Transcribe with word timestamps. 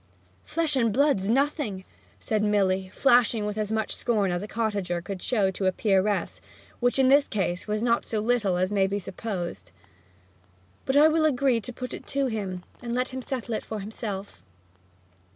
'Flesh 0.45 0.75
and 0.75 0.91
blood's 0.91 1.29
nothing!' 1.29 1.85
said 2.19 2.41
Milly, 2.41 2.89
flashing 2.91 3.45
with 3.45 3.55
as 3.55 3.71
much 3.71 3.95
scorn 3.95 4.31
as 4.31 4.41
a 4.41 4.47
cottager 4.47 4.99
could 4.99 5.21
show 5.21 5.51
to 5.51 5.67
a 5.67 5.71
peeress, 5.71 6.41
which, 6.79 6.97
in 6.97 7.07
this 7.07 7.27
case, 7.27 7.67
was 7.67 7.83
not 7.83 8.03
so 8.03 8.19
little 8.19 8.57
as 8.57 8.71
may 8.71 8.87
be 8.87 8.97
supposed. 8.97 9.69
'But 10.87 10.97
I 10.97 11.07
will 11.07 11.25
agree 11.25 11.61
to 11.61 11.71
put 11.71 11.93
it 11.93 12.07
to 12.07 12.25
him, 12.25 12.63
and 12.81 12.95
let 12.95 13.09
him 13.09 13.21
settle 13.21 13.53
it 13.53 13.63
for 13.63 13.79
himself.' 13.79 14.43